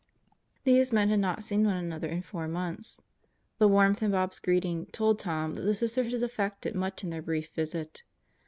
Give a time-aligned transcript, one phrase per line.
[0.63, 3.03] These men had not seen one another in four months.
[3.59, 7.21] The warmth in Bob's greeting told Tom that the Sisters had effected much in their
[7.21, 8.01] brief visit.